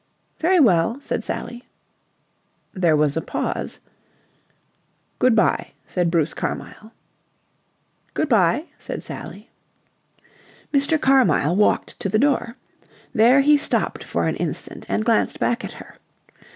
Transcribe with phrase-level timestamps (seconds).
[0.39, 1.63] "Very well," said Sally.
[2.73, 3.79] There was a pause.
[5.19, 6.91] "Good bye," said Bruce Carmyle.
[8.15, 9.51] "Good bye," said Sally.
[10.73, 10.99] Mr.
[10.99, 12.55] Carmyle walked to the door.
[13.13, 15.95] There he stopped for an instant and glanced back at her.